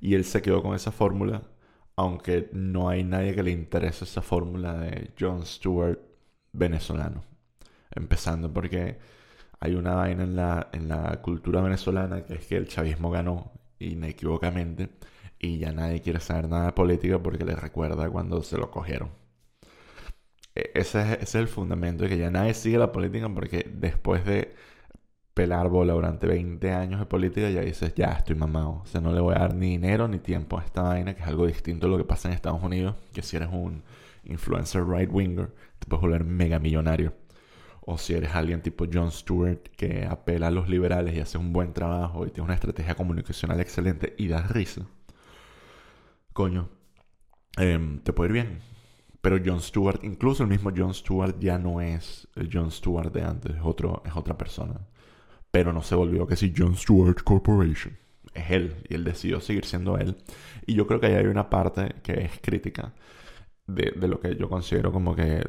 y 0.01 0.15
él 0.15 0.25
se 0.25 0.43
quedó 0.43 0.65
con 0.65 0.75
esa 0.75 0.91
fórmula, 0.91 1.43
aunque 1.95 2.51
no 2.53 2.89
hay 2.89 3.05
nadie 3.05 3.37
que 3.37 3.45
le 3.45 3.53
interese 3.53 4.03
esa 4.03 4.21
fórmula 4.21 4.75
de 4.75 5.13
Jon 5.17 5.47
Stewart 5.47 6.01
venezolano. 6.53 7.23
Empezando 7.93 8.53
porque 8.53 8.99
hay 9.61 9.77
una 9.77 9.95
vaina 9.95 10.25
en 10.25 10.35
la, 10.35 10.71
en 10.73 10.89
la 10.89 11.23
cultura 11.23 11.61
venezolana 11.61 12.25
que 12.25 12.35
es 12.35 12.47
que 12.47 12.57
el 12.57 12.67
chavismo 12.67 13.13
ganó 13.13 13.53
inequívocamente 13.79 14.89
y 15.39 15.59
ya 15.59 15.71
nadie 15.71 16.01
quiere 16.01 16.19
saber 16.19 16.49
nada 16.49 16.67
de 16.67 16.73
política 16.73 17.23
porque 17.23 17.45
le 17.45 17.55
recuerda 17.55 18.11
cuando 18.11 18.43
se 18.43 18.59
lo 18.59 18.73
cogieron. 18.73 19.11
E, 20.55 20.71
ese 20.75 21.19
es, 21.21 21.35
el 21.35 21.49
fundamento 21.49 22.05
de 22.05 22.11
que 22.11 22.19
ya 22.19 22.31
nadie 22.31 22.55
sigue 22.55 22.79
la 22.79 22.93
política 22.93 23.29
porque 23.29 23.71
después 23.75 24.25
de 24.25 24.55
pelar 25.35 25.69
bola 25.69 25.95
durante 25.95 26.27
20 26.27 26.73
años 26.73 27.01
de 27.01 27.07
política 27.07 27.51
ya 27.51 27.63
dices, 27.63 27.95
ya 27.95 28.13
estoy 28.13 28.37
mamado. 28.37 28.83
O 28.85 28.87
sea, 28.87 29.01
no 29.01 29.13
le 29.13 29.21
voy 29.21 29.35
a 29.35 29.41
dar 29.41 29.55
ni 29.55 29.71
dinero 29.71 30.09
ni 30.09 30.19
tiempo 30.21 30.59
a 30.59 30.65
esta 30.65 30.83
vaina, 30.83 31.15
que 31.15 31.23
es 31.23 31.29
algo 31.29 31.47
distinto 31.47 31.87
a 31.87 31.91
lo 31.91 31.99
que 31.99 32.05
pasa 32.05 32.29
en 32.29 32.35
Estados 32.35 32.63
Unidos, 32.63 32.97
que 33.13 33.23
si 33.23 33.37
eres 33.37 33.49
un 33.53 33.83
influencer 34.25 34.85
right-winger, 34.87 35.49
te 35.79 35.87
puedes 35.87 36.03
volver 36.03 36.25
mega 36.25 36.59
millonario 36.59 37.13
o 37.87 37.99
si 37.99 38.15
eres 38.15 38.35
alguien 38.35 38.63
tipo 38.63 38.87
Jon 38.91 39.11
Stewart 39.13 39.63
que 39.77 40.07
apela 40.07 40.49
a 40.49 40.51
los 40.51 40.69
liberales 40.69 41.15
y 41.15 41.21
hace 41.21 41.39
un 41.39 41.53
buen 41.53 41.73
trabajo 41.73 42.27
y 42.27 42.31
tiene 42.31 42.47
una 42.47 42.55
estrategia 42.55 42.95
comunicacional 42.95 43.61
excelente 43.61 44.15
y 44.17 44.29
das 44.29 44.51
risa, 44.51 44.87
coño, 46.33 46.69
em, 47.57 48.01
te 48.01 48.13
puede 48.13 48.29
ir 48.31 48.33
bien. 48.33 48.74
Pero 49.25 49.39
Jon 49.43 49.63
Stewart, 49.63 50.05
incluso 50.05 50.43
el 50.43 50.51
mismo 50.51 50.71
Jon 50.77 50.93
Stewart 50.93 51.39
ya 51.41 51.59
no 51.59 51.81
es 51.81 52.29
el 52.37 52.51
Jon 52.53 52.71
Stewart 52.71 53.11
de 53.11 53.23
antes, 53.23 53.57
es, 53.57 53.63
otro, 53.65 54.03
es 54.05 54.15
otra 54.15 54.37
persona. 54.37 54.79
Pero 55.51 55.73
no 55.73 55.81
se 55.81 55.95
volvió 55.95 56.27
que 56.27 56.37
si 56.37 56.53
Jon 56.55 56.77
Stewart 56.77 57.23
Corporation. 57.25 57.97
Es 58.35 58.51
él 58.51 58.77
y 58.87 58.95
él 58.95 59.03
decidió 59.03 59.41
seguir 59.41 59.65
siendo 59.65 59.97
él. 59.97 60.19
Y 60.67 60.75
yo 60.75 60.87
creo 60.87 61.01
que 61.01 61.07
ahí 61.07 61.15
hay 61.15 61.25
una 61.25 61.49
parte 61.49 61.95
que 62.03 62.25
es 62.25 62.33
crítica 62.43 62.93
de, 63.67 63.95
de 63.97 64.09
lo 64.09 64.21
que 64.21 64.37
yo 64.37 64.51
considero 64.51 64.93
como 64.93 65.17
que 65.17 65.43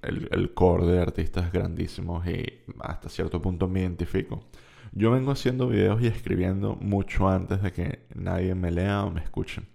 el, 0.00 0.54
core 0.54 0.86
de 0.86 1.00
artistas 1.02 1.52
grandísimos 1.52 2.26
y 2.26 2.62
hasta 2.80 3.10
cierto 3.10 3.42
punto 3.42 3.68
me 3.68 3.80
identifico. 3.80 4.44
Yo 4.92 5.10
vengo 5.10 5.30
haciendo 5.30 5.68
videos 5.68 6.00
y 6.00 6.06
escribiendo 6.06 6.76
mucho 6.76 7.28
antes 7.28 7.60
de 7.60 7.70
que 7.70 8.06
nadie 8.14 8.54
me 8.54 8.70
lea 8.70 9.04
o 9.04 9.10
me 9.10 9.20
escuche. 9.20 9.73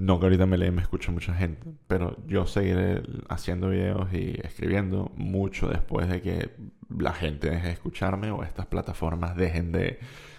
No 0.00 0.18
que 0.18 0.24
ahorita 0.24 0.46
me 0.46 0.56
lea 0.56 0.68
y 0.68 0.72
me 0.72 0.80
escuche 0.80 1.12
mucha 1.12 1.34
gente, 1.34 1.74
pero 1.86 2.16
yo 2.26 2.46
seguiré 2.46 3.02
haciendo 3.28 3.68
videos 3.68 4.10
y 4.14 4.34
escribiendo 4.42 5.12
mucho 5.14 5.68
después 5.68 6.08
de 6.08 6.22
que 6.22 6.50
la 6.88 7.12
gente 7.12 7.50
deje 7.50 7.66
de 7.66 7.72
escucharme 7.74 8.30
o 8.30 8.42
estas 8.42 8.64
plataformas 8.64 9.36
dejen 9.36 9.72
de, 9.72 9.98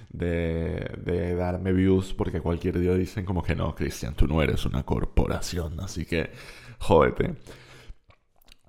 de, 0.09 0.97
de, 1.05 1.35
darme 1.35 1.73
views 1.73 2.11
porque 2.11 2.41
cualquier 2.41 2.79
día 2.79 2.95
dicen 2.95 3.23
como 3.23 3.43
que 3.43 3.55
no, 3.55 3.75
Cristian, 3.75 4.15
tú 4.15 4.25
no 4.25 4.41
eres 4.41 4.65
una 4.65 4.81
corporación, 4.81 5.79
así 5.79 6.05
que 6.07 6.31
jódete. 6.79 7.35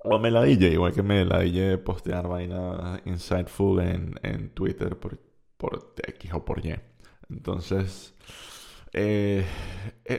O 0.04 0.18
me 0.18 0.30
la 0.30 0.42
DJ, 0.42 0.72
igual 0.72 0.92
que 0.92 1.02
me 1.02 1.24
la 1.24 1.38
DJ 1.38 1.78
postear 1.78 2.28
vaina 2.28 3.00
insightful 3.06 3.80
en, 3.80 4.14
en 4.22 4.50
Twitter 4.50 4.98
por, 4.98 5.18
por 5.56 5.94
X 6.06 6.34
o 6.34 6.44
por 6.44 6.62
Y. 6.66 6.74
Entonces, 7.30 8.12
eh, 8.92 9.46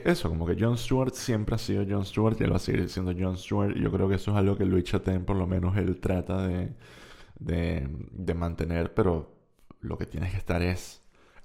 eso, 0.04 0.28
como 0.28 0.46
que 0.46 0.56
Jon 0.58 0.78
Stewart 0.78 1.12
siempre 1.14 1.54
ha 1.54 1.58
sido 1.58 1.84
Jon 1.88 2.04
Stewart 2.04 2.36
y 2.40 2.44
él 2.44 2.52
va 2.52 2.56
a 2.56 2.58
seguir 2.60 2.88
siendo 2.88 3.12
Jon 3.12 3.36
Stewart. 3.36 3.76
Y 3.76 3.82
yo 3.82 3.90
creo 3.92 4.08
que 4.08 4.16
eso 4.16 4.30
es 4.32 4.36
algo 4.36 4.56
que 4.56 4.64
Luis 4.64 4.84
Chaten, 4.84 5.24
por 5.24 5.36
lo 5.36 5.46
menos, 5.46 5.76
él 5.76 6.00
trata 6.00 6.46
de, 6.46 6.74
de, 7.38 7.88
de 8.12 8.34
mantener, 8.34 8.94
pero 8.94 9.34
lo 9.80 9.98
que 9.98 10.06
tienes 10.06 10.32
que 10.32 10.38
estar 10.38 10.62
es 10.62 11.02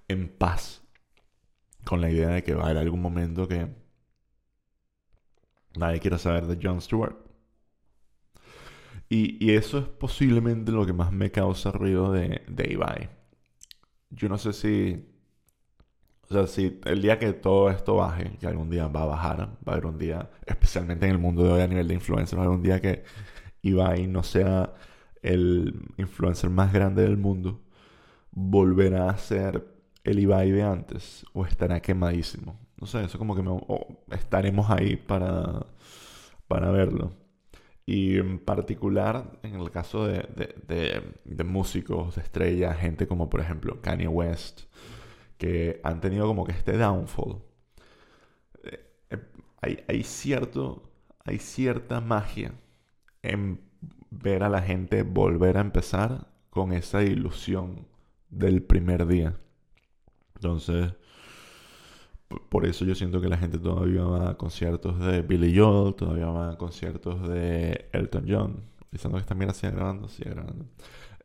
en 0.07 0.29
paz 0.29 0.83
con 1.85 2.01
la 2.01 2.09
idea 2.09 2.29
de 2.29 2.43
que 2.43 2.55
va 2.55 2.63
a 2.63 2.65
haber 2.65 2.77
algún 2.77 3.01
momento 3.01 3.47
que 3.47 3.67
nadie 5.75 5.99
quiera 5.99 6.17
saber 6.17 6.45
de 6.47 6.59
Jon 6.61 6.81
Stewart. 6.81 7.15
Y, 9.09 9.51
eso 9.51 9.79
es 9.79 9.85
posiblemente 9.85 10.71
lo 10.71 10.85
que 10.85 10.93
más 10.93 11.11
me 11.11 11.31
causa 11.31 11.71
ruido 11.71 12.11
de, 12.11 12.43
de 12.47 12.71
Ibai. 12.71 13.09
Yo 14.11 14.29
no 14.29 14.37
sé 14.37 14.53
si. 14.53 15.08
O 16.29 16.33
sea, 16.33 16.47
si 16.47 16.79
el 16.85 17.01
día 17.01 17.17
que 17.17 17.33
todo 17.33 17.71
esto 17.71 17.95
baje, 17.95 18.37
que 18.39 18.45
algún 18.45 18.69
día 18.69 18.87
va 18.87 19.01
a 19.01 19.05
bajar, 19.05 19.39
va 19.39 19.49
a 19.67 19.71
haber 19.71 19.87
un 19.87 19.97
día, 19.97 20.29
especialmente 20.45 21.05
en 21.07 21.13
el 21.13 21.17
mundo 21.17 21.43
de 21.43 21.51
hoy 21.51 21.61
a 21.61 21.67
nivel 21.67 21.87
de 21.87 21.95
influencers, 21.95 22.37
va 22.37 22.43
a 22.43 22.45
haber 22.45 22.57
un 22.57 22.63
día 22.63 22.79
que 22.79 23.03
Ibai 23.63 24.07
no 24.07 24.21
sea 24.23 24.73
el 25.23 25.73
influencer 25.97 26.49
más 26.49 26.71
grande 26.71 27.01
del 27.01 27.17
mundo, 27.17 27.61
volverá 28.31 29.09
a 29.09 29.17
ser 29.17 29.65
el 30.03 30.19
Ibai 30.19 30.51
de 30.51 30.63
antes 30.63 31.25
o 31.33 31.45
estará 31.45 31.81
quemadísimo. 31.81 32.59
No 32.79 32.87
sé, 32.87 33.03
eso 33.03 33.17
como 33.17 33.35
que 33.35 33.41
me, 33.41 33.51
estaremos 34.15 34.69
ahí 34.69 34.95
para, 34.95 35.65
para 36.47 36.71
verlo. 36.71 37.11
Y 37.85 38.17
en 38.17 38.39
particular, 38.39 39.39
en 39.41 39.55
el 39.55 39.71
caso 39.71 40.05
de, 40.05 40.21
de, 41.25 41.43
músicos, 41.43 42.15
de 42.15 42.21
estrellas, 42.21 42.77
gente 42.77 43.07
como 43.07 43.29
por 43.31 43.41
ejemplo 43.41 43.81
Kanye 43.81 44.07
West, 44.07 44.61
que 45.39 45.81
han 45.83 46.01
tenido 46.01 46.27
como 46.27 46.45
que 46.45 46.51
este 46.51 46.77
downfall. 46.77 47.41
Eh, 48.63 48.85
eh, 49.09 49.17
hay, 49.61 49.83
hay, 49.87 50.03
cierto, 50.03 50.83
hay 51.25 51.39
cierta 51.39 52.01
magia 52.01 52.53
en 53.23 53.59
ver 54.11 54.43
a 54.43 54.49
la 54.49 54.61
gente 54.61 55.01
volver 55.03 55.57
a 55.57 55.61
empezar 55.61 56.27
con 56.49 56.73
esa 56.73 57.01
ilusión 57.01 57.87
del 58.29 58.61
primer 58.61 59.07
día. 59.07 59.39
Entonces, 60.35 60.93
por 62.49 62.65
eso 62.65 62.85
yo 62.85 62.95
siento 62.95 63.21
que 63.21 63.29
la 63.29 63.37
gente 63.37 63.57
todavía 63.57 64.03
va 64.03 64.31
a 64.31 64.37
conciertos 64.37 64.99
de 64.99 65.21
Billy 65.21 65.57
Joel, 65.57 65.95
todavía 65.95 66.27
va 66.27 66.51
a 66.51 66.57
conciertos 66.57 67.27
de 67.27 67.89
Elton 67.93 68.25
John. 68.27 68.63
Diciendo 68.91 69.19
que 69.19 69.25
también 69.25 69.53
sigue 69.53 69.71
grabando, 69.71 70.09
sigue 70.09 70.31
grabando. 70.31 70.65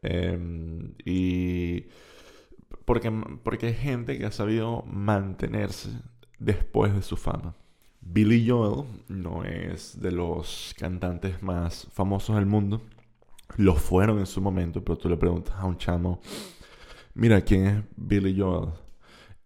Em, 0.02 0.94
y 1.04 1.86
porque, 2.84 3.10
porque 3.42 3.66
hay 3.68 3.74
gente 3.74 4.18
que 4.18 4.26
ha 4.26 4.32
sabido 4.32 4.82
mantenerse 4.82 5.90
después 6.38 6.94
de 6.94 7.02
su 7.02 7.16
fama. 7.16 7.54
Billy 8.00 8.48
Joel 8.48 8.84
no 9.08 9.44
es 9.44 10.00
de 10.00 10.12
los 10.12 10.74
cantantes 10.78 11.42
más 11.42 11.86
famosos 11.92 12.36
del 12.36 12.46
mundo. 12.46 12.82
Lo 13.56 13.74
fueron 13.76 14.18
en 14.18 14.26
su 14.26 14.40
momento, 14.40 14.82
pero 14.84 14.98
tú 14.98 15.08
le 15.08 15.16
preguntas 15.16 15.54
a 15.56 15.64
un 15.64 15.78
chamo, 15.78 16.20
mira, 17.14 17.40
¿quién 17.42 17.66
es 17.66 17.84
Billy 17.96 18.38
Joel? 18.38 18.70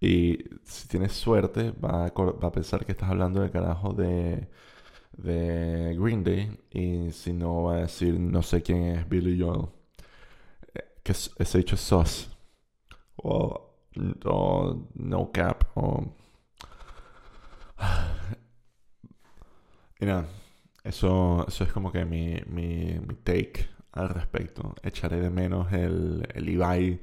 Y 0.00 0.38
si 0.64 0.88
tienes 0.88 1.12
suerte, 1.12 1.72
va 1.72 2.06
a, 2.06 2.12
va 2.12 2.48
a 2.48 2.52
pensar 2.52 2.84
que 2.84 2.92
estás 2.92 3.10
hablando 3.10 3.40
del 3.40 3.50
carajo 3.50 3.92
de, 3.92 4.48
de 5.16 5.96
Green 5.98 6.24
Day. 6.24 6.58
Y 6.70 7.10
si 7.12 7.32
no, 7.32 7.64
va 7.64 7.76
a 7.76 7.80
decir, 7.82 8.18
no 8.18 8.42
sé 8.42 8.62
quién 8.62 8.84
es 8.84 9.08
Billy 9.08 9.40
Joel. 9.40 9.68
Eh, 10.74 10.84
que 11.02 11.12
ese 11.12 11.58
hecho 11.58 11.74
es 11.74 11.80
Sauce. 11.80 12.28
O, 13.18 13.70
No 14.94 15.30
Cap. 15.32 15.64
O 15.74 16.04
Mira, 20.00 20.26
eso, 20.84 21.44
eso 21.48 21.64
es 21.64 21.72
como 21.72 21.90
que 21.92 22.04
mi, 22.04 22.40
mi, 22.46 22.98
mi 23.00 23.14
take 23.22 23.68
al 23.92 24.08
respecto. 24.10 24.74
Echaré 24.82 25.20
de 25.20 25.30
menos 25.30 25.72
el, 25.72 26.26
el 26.34 26.48
Ibai 26.48 27.00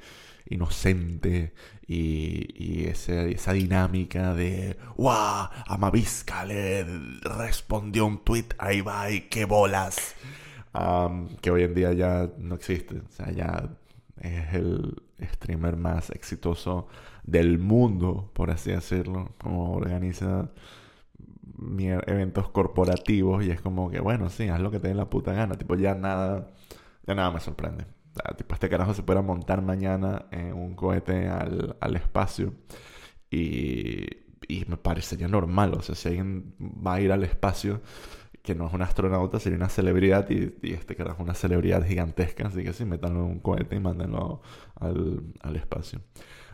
inocente 0.48 1.54
y, 1.88 2.48
y 2.56 2.86
ese, 2.86 3.32
esa 3.32 3.54
dinámica 3.54 4.34
de 4.34 4.78
¡Wow! 4.98 5.50
Amavisca 5.68 6.46
le 6.46 6.84
respondió 7.24 8.06
un 8.06 8.24
tweet 8.24 8.50
a 8.58 8.74
Ibai, 8.74 9.30
¡qué 9.30 9.46
bolas! 9.46 10.16
que 11.42 11.52
hoy 11.52 11.64
en 11.64 11.74
día 11.74 11.94
ya 11.94 12.30
no 12.38 12.56
existe. 12.56 12.98
O 12.98 13.10
sea, 13.10 13.32
ya 13.32 13.70
es 14.22 14.54
el 14.54 15.02
streamer 15.22 15.76
más 15.78 16.10
exitoso 16.10 16.88
del 17.24 17.60
mundo, 17.60 18.32
por 18.34 18.52
así 18.52 18.72
decirlo. 18.72 19.36
Como 19.38 19.74
organiza 19.74 20.52
eventos 22.08 22.50
corporativos 22.50 23.46
y 23.46 23.52
es 23.52 23.62
como 23.62 23.90
que, 23.90 24.00
bueno, 24.00 24.30
sí, 24.30 24.50
haz 24.50 24.60
lo 24.60 24.72
que 24.72 24.80
te 24.80 24.90
dé 24.90 24.94
la 24.96 25.10
puta 25.10 25.34
gana. 25.34 25.56
Tipo, 25.56 25.76
ya 25.76 25.96
nada, 25.96 26.52
ya 27.06 27.16
nada 27.16 27.32
me 27.32 27.40
sorprende. 27.40 27.86
tipo, 28.38 28.54
este 28.54 28.70
carajo 28.70 28.94
se 28.94 29.04
puede 29.04 29.22
montar 29.22 29.62
mañana 29.62 30.26
en 30.32 30.54
un 30.54 30.76
cohete 30.76 31.28
al, 31.30 31.78
al 31.80 31.96
espacio 31.96 32.54
y, 33.30 34.06
y 34.48 34.66
me 34.68 34.78
parecería 34.78 35.28
normal. 35.28 35.74
O 35.76 35.82
sea, 35.82 35.96
si 35.96 36.10
alguien 36.10 36.56
va 36.60 36.96
a 36.96 37.02
ir 37.02 37.12
al 37.12 37.24
espacio 37.24 37.82
que 38.46 38.56
no 38.56 38.68
es 38.68 38.74
un 38.74 38.82
astronauta, 38.82 39.40
sería 39.40 39.58
una 39.58 39.70
celebridad 39.70 40.30
y, 40.30 40.54
este 40.74 40.96
carajo 40.96 41.18
es 41.18 41.24
una 41.24 41.34
celebridad 41.34 41.86
gigantesca, 41.86 42.48
así 42.48 42.64
que 42.64 42.74
sí, 42.74 42.86
metanlo 42.86 43.22
en 43.22 43.26
un 43.26 43.40
cohete 43.40 43.76
y 43.76 43.80
mándenlo 43.80 44.42
al, 44.80 45.24
al 45.42 45.56
espacio 45.56 46.02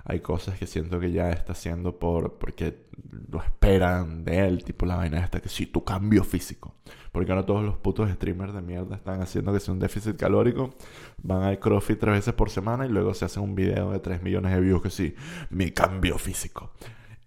hay 0.05 0.19
cosas 0.19 0.57
que 0.57 0.67
siento 0.67 0.99
que 0.99 1.11
ya 1.11 1.31
está 1.31 1.51
haciendo 1.53 1.99
por, 1.99 2.37
porque 2.37 2.85
lo 3.29 3.41
esperan 3.41 4.23
de 4.23 4.47
él, 4.47 4.63
tipo 4.63 4.85
la 4.85 4.95
vaina 4.95 5.23
esta, 5.23 5.39
que 5.39 5.49
sí, 5.49 5.65
tu 5.65 5.83
cambio 5.83 6.23
físico. 6.23 6.75
Porque 7.11 7.31
ahora 7.31 7.45
todos 7.45 7.63
los 7.63 7.77
putos 7.77 8.09
streamers 8.09 8.53
de 8.53 8.61
mierda 8.61 8.95
están 8.95 9.21
haciendo 9.21 9.53
que 9.53 9.59
sea 9.59 9.73
un 9.73 9.79
déficit 9.79 10.15
calórico, 10.15 10.73
van 11.21 11.43
al 11.43 11.59
CrossFit 11.59 11.99
tres 11.99 12.15
veces 12.15 12.33
por 12.33 12.49
semana 12.49 12.85
y 12.85 12.89
luego 12.89 13.13
se 13.13 13.25
hacen 13.25 13.43
un 13.43 13.55
video 13.55 13.91
de 13.91 13.99
3 13.99 14.21
millones 14.23 14.53
de 14.53 14.61
views 14.61 14.81
que 14.81 14.89
sí, 14.89 15.15
mi 15.49 15.71
cambio 15.71 16.17
físico. 16.17 16.71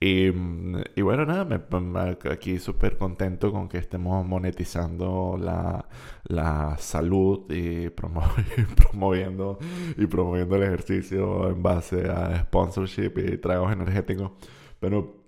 Y, 0.05 0.27
y, 0.97 1.01
bueno, 1.01 1.25
nada, 1.25 1.47
me, 1.47 1.59
aquí 2.31 2.59
súper 2.59 2.99
contento 2.99 3.51
con 3.51 3.71
que 3.71 3.79
estemos 3.79 4.27
monetizando 4.27 5.39
la, 5.41 5.89
la 6.25 6.77
salud 6.79 7.47
y, 7.51 7.89
promoviendo, 7.89 9.59
y 9.97 10.07
promoviendo 10.07 10.57
el 10.57 10.65
ejercicio 10.65 11.49
en 11.49 11.63
base 11.63 12.11
a 12.11 12.39
sponsorship 12.43 13.13
y 13.17 13.39
tragos 13.39 13.73
energéticos. 13.73 14.33
Pero, 14.79 15.25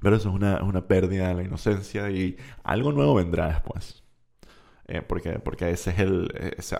pero 0.00 0.16
eso 0.16 0.30
es 0.30 0.34
una, 0.34 0.62
una 0.64 0.88
pérdida 0.88 1.28
de 1.28 1.34
la 1.34 1.42
inocencia 1.42 2.10
y 2.10 2.38
algo 2.64 2.92
nuevo 2.92 3.16
vendrá 3.16 3.48
después. 3.48 4.05
Eh, 4.88 5.02
porque, 5.02 5.40
porque 5.40 5.70
ese 5.70 5.90
es 5.90 5.98
el, 5.98 6.30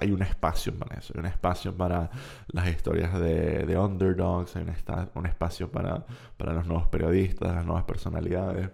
hay 0.00 0.12
un 0.12 0.22
espacio 0.22 0.72
para 0.78 0.98
eso, 0.98 1.12
hay 1.14 1.20
un 1.20 1.26
espacio 1.26 1.76
para 1.76 2.10
las 2.48 2.68
historias 2.68 3.18
de, 3.18 3.66
de 3.66 3.78
underdogs, 3.78 4.54
hay 4.56 4.62
un, 4.62 4.72
un 5.14 5.26
espacio 5.26 5.70
para, 5.72 6.06
para 6.36 6.52
los 6.52 6.66
nuevos 6.66 6.86
periodistas, 6.88 7.54
las 7.54 7.64
nuevas 7.66 7.84
personalidades. 7.84 8.70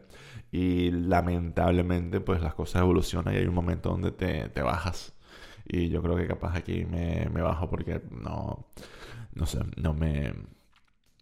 Y 0.51 0.91
lamentablemente, 0.91 2.21
pues 2.21 2.43
las 2.43 2.55
cosas 2.55 2.83
evolucionan 2.83 3.35
y 3.35 3.39
hay 3.39 3.47
un 3.47 3.55
momento 3.55 3.91
donde 3.91 4.13
te, 4.13 4.49
te 4.51 4.63
bajas. 4.63 5.15
Y 5.65 5.89
yo 5.89 6.03
creo 6.03 6.17
que 6.17 6.27
capaz 6.27 6.57
aquí 6.57 6.85
me, 6.85 7.29
me 7.33 7.41
bajo 7.43 7.71
porque 7.71 8.03
no, 8.11 8.67
no 9.35 9.47
sé, 9.47 9.61
no 9.77 9.95
me, 9.95 10.35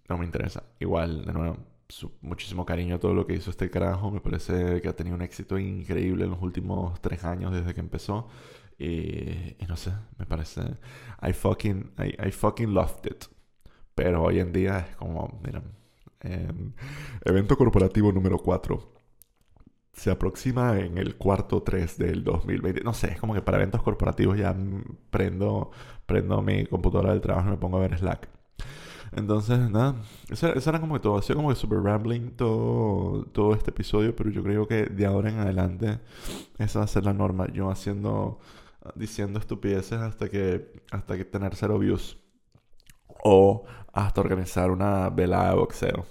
no 0.09 0.19
me 0.19 0.25
interesa. 0.25 0.65
Igual, 0.81 1.25
de 1.25 1.33
nuevo, 1.33 1.57
muchísimo 2.21 2.65
cariño 2.67 2.97
a 2.97 2.99
todo 3.01 3.15
lo 3.15 3.27
que 3.27 3.35
hizo 3.35 3.51
este 3.51 3.71
carajo. 3.71 4.11
Me 4.11 4.21
parece 4.21 4.81
que 4.81 4.89
ha 4.89 4.97
tenido 4.97 5.17
un 5.17 5.23
éxito 5.23 5.59
increíble 5.59 6.25
en 6.25 6.31
los 6.31 6.43
últimos 6.43 7.01
tres 7.01 7.25
años 7.25 7.53
desde 7.53 7.75
que 7.75 7.81
empezó. 7.81 8.29
Y, 8.79 9.57
no 9.69 9.77
sé, 9.77 9.93
me 10.19 10.27
parece. 10.27 10.63
I 11.23 11.33
fucking, 11.33 11.93
I, 11.99 12.31
fucking 12.31 12.73
loved 12.73 13.07
it. 13.07 13.25
Pero 13.95 14.23
hoy 14.23 14.41
en 14.41 14.53
día 14.53 14.87
es 14.91 14.97
como, 14.97 15.41
miren, 15.45 15.65
em, 16.21 16.73
evento 17.25 17.57
corporativo 17.57 18.13
número 18.13 18.39
4. 18.39 18.95
Se 19.93 20.11
aproxima 20.11 20.79
en 20.79 20.99
el 20.99 21.17
cuarto 21.17 21.63
3 21.63 21.99
del 21.99 22.25
2020. 22.25 22.83
No 22.83 22.95
sé, 22.95 23.13
es 23.13 23.21
como 23.21 23.35
que 23.35 23.43
para 23.43 23.59
eventos 23.59 23.83
corporativos 23.83 24.39
ya 24.39 24.57
prendo, 25.11 25.71
prendo 26.07 26.41
mi 26.43 26.65
computadora 26.67 27.11
del 27.13 27.21
trabajo 27.21 27.49
y 27.49 27.51
me 27.53 27.59
pongo 27.59 27.77
a 27.79 27.81
ver 27.81 27.99
Slack. 27.99 28.29
Entonces, 29.13 29.59
nada, 29.71 29.97
eso, 30.29 30.49
era 30.49 30.81
como 30.81 30.95
que 30.95 31.01
todo, 31.01 31.19
hacía 31.19 31.35
como 31.35 31.49
que 31.49 31.57
super 31.57 31.81
rambling 31.81 32.31
todo, 32.37 33.25
todo 33.27 33.55
este 33.55 33.71
episodio, 33.71 34.15
pero 34.15 34.31
yo 34.31 34.43
creo 34.43 34.69
que 34.69 34.85
de 34.87 35.07
ahora 35.07 35.31
en 35.31 35.39
adelante 35.39 35.99
esa 36.59 36.81
va 36.81 36.85
a 36.85 36.89
ser 36.89 37.05
la 37.05 37.13
norma. 37.13 37.49
Yo 37.53 37.71
haciendo, 37.71 38.39
diciendo 38.95 39.39
estupideces 39.39 39.99
hasta 40.01 40.29
que, 40.29 40.83
hasta 40.93 41.17
que 41.17 41.25
tener 41.25 41.55
cero 41.57 41.79
views. 41.79 42.19
O 43.25 43.65
hasta 43.93 44.21
organizar 44.21 44.71
una 44.71 45.11
velada 45.11 45.51
de 45.51 45.57
boxeo. 45.57 46.07